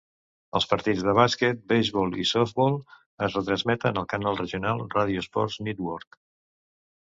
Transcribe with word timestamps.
Els 0.59 0.65
partits 0.69 1.03
de 1.07 1.13
bàsquet, 1.19 1.59
beisbol 1.73 2.15
i 2.23 2.25
softbol 2.31 2.79
es 3.27 3.37
retransmeten 3.39 4.03
al 4.03 4.11
canal 4.17 4.43
Regional 4.43 4.85
Radio 4.99 5.29
Sports 5.31 5.63
Network. 5.71 6.23